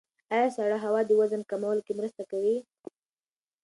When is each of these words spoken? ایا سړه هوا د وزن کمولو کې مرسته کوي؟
ایا 0.35 0.47
سړه 0.57 0.77
هوا 0.85 1.01
د 1.05 1.11
وزن 1.19 1.41
کمولو 1.51 1.81
کې 1.87 1.93
مرسته 1.99 2.23
کوي؟ 2.31 2.57